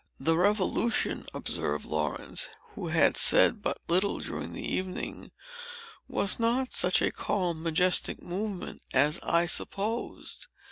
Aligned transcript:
"The 0.19 0.35
Revolution," 0.35 1.27
observed 1.31 1.85
Laurence, 1.85 2.49
who 2.73 2.87
had 2.87 3.15
said 3.15 3.61
but 3.61 3.77
little 3.87 4.17
during 4.17 4.51
the 4.53 4.65
evening, 4.65 5.31
"was 6.07 6.39
not 6.39 6.73
such 6.73 7.03
a 7.03 7.11
calm, 7.11 7.61
majestic 7.61 8.19
movement 8.19 8.81
as 8.95 9.19
I 9.21 9.45
supposed. 9.45 10.47